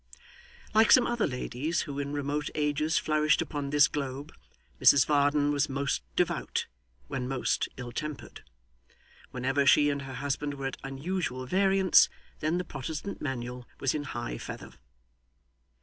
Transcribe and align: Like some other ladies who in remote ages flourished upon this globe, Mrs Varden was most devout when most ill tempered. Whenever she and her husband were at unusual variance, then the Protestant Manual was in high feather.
Like 0.73 0.91
some 0.91 1.05
other 1.05 1.27
ladies 1.27 1.81
who 1.81 1.99
in 1.99 2.11
remote 2.11 2.49
ages 2.55 2.97
flourished 2.97 3.39
upon 3.39 3.69
this 3.69 3.87
globe, 3.87 4.33
Mrs 4.81 5.05
Varden 5.05 5.51
was 5.51 5.69
most 5.69 6.01
devout 6.15 6.65
when 7.07 7.27
most 7.27 7.69
ill 7.77 7.91
tempered. 7.91 8.43
Whenever 9.29 9.63
she 9.63 9.91
and 9.91 10.01
her 10.01 10.15
husband 10.15 10.55
were 10.55 10.65
at 10.65 10.77
unusual 10.83 11.45
variance, 11.45 12.09
then 12.39 12.57
the 12.57 12.63
Protestant 12.65 13.21
Manual 13.21 13.67
was 13.79 13.93
in 13.93 14.05
high 14.05 14.39
feather. 14.39 14.71